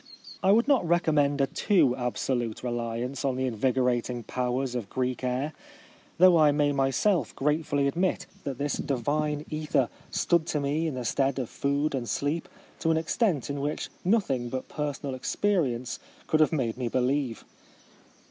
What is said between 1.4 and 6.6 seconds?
a too absolute reliance on the invigorating powers of Greek air; though I